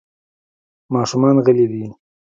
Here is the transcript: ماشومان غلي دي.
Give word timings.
ماشومان 0.93 1.35
غلي 1.45 1.65
دي. 1.71 1.83